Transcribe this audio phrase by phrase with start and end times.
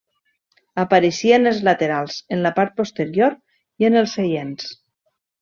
[0.83, 3.37] Apareixia en els laterals, en la part posterior
[3.85, 4.75] i en els seients.